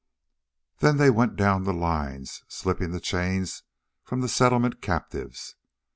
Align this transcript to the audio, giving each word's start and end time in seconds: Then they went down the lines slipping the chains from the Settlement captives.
Then 0.79 0.97
they 0.97 1.11
went 1.11 1.35
down 1.35 1.61
the 1.63 1.71
lines 1.73 2.43
slipping 2.47 2.89
the 2.91 2.99
chains 2.99 3.61
from 4.01 4.21
the 4.21 4.27
Settlement 4.29 4.81
captives. 4.81 5.55